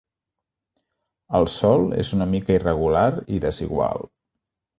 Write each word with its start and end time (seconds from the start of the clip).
El 1.39 1.45
sòl 1.55 1.85
és 2.05 2.13
una 2.19 2.27
mica 2.33 2.57
irregular 2.61 3.05
i 3.37 3.43
desigual. 3.45 4.05